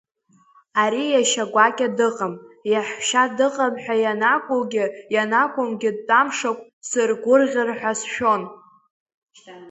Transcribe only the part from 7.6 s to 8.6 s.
ҳәа сшәон.